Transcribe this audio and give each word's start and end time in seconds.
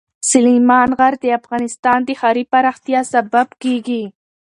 سلیمان 0.29 0.89
غر 0.99 1.13
د 1.23 1.25
افغانستان 1.39 1.99
د 2.05 2.09
ښاري 2.19 2.43
پراختیا 2.51 3.01
سبب 3.13 3.47
کېږي. 3.63 4.03